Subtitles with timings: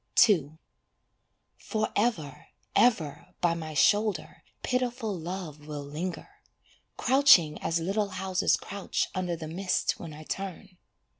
[0.27, 0.57] II
[1.59, 6.41] Forever, ever by my shoulder pitiful Love will linger,
[6.97, 10.79] Crouching as little houses crouch under the mist when I turn.